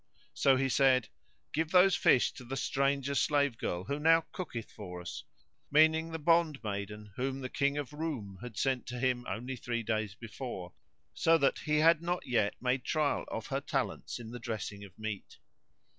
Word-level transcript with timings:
So 0.33 0.55
he 0.55 0.67
said, 0.67 1.09
"Give 1.53 1.69
those 1.69 1.95
fish 1.95 2.31
to 2.31 2.43
the 2.43 2.57
stranger 2.57 3.13
slave 3.13 3.59
girl 3.59 3.83
who 3.83 3.99
now 3.99 4.21
cooketh 4.31 4.71
for 4.71 4.99
us," 4.99 5.25
meaning 5.69 6.09
the 6.11 6.17
bond 6.17 6.63
maiden 6.63 7.11
whom 7.17 7.41
the 7.41 7.49
King 7.49 7.77
of 7.77 7.93
Roum 7.93 8.39
had 8.41 8.57
sent 8.57 8.87
to 8.87 8.99
him 8.99 9.27
only 9.29 9.55
three 9.55 9.83
days 9.83 10.15
before, 10.15 10.73
so 11.13 11.37
that 11.37 11.59
he 11.59 11.77
had 11.77 12.01
not 12.01 12.25
yet 12.25 12.55
made 12.59 12.83
trial 12.83 13.25
of 13.27 13.45
her 13.49 13.61
talents 13.61 14.17
in 14.17 14.31
the 14.31 14.39
dressing 14.39 14.83
of 14.83 14.97
meat. 14.97 15.37